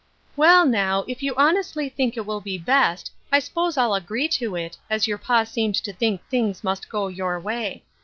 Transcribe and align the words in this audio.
"Well, 0.35 0.65
now, 0.65 1.05
if 1.07 1.21
you 1.21 1.35
honestly 1.37 1.87
think 1.87 2.17
it 2.17 2.25
will 2.25 2.41
be 2.41 2.57
best, 2.57 3.11
I 3.31 3.37
s'pose 3.37 3.77
I'll 3.77 3.93
agree 3.93 4.27
to 4.29 4.55
it, 4.55 4.75
as 4.89 5.05
your 5.07 5.19
pa 5.19 5.43
seemed 5.43 5.75
to 5.75 5.93
think 5.93 6.23
things 6.27 6.63
must 6.63 6.89
go 6.89 7.07
your 7.07 7.39
way. 7.39 7.83